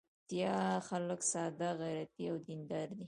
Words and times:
پکتیکا 0.19 0.57
خلک 0.87 1.19
ساده، 1.31 1.69
غیرتي 1.81 2.23
او 2.31 2.35
دین 2.45 2.61
دار 2.69 2.87
دي. 2.97 2.99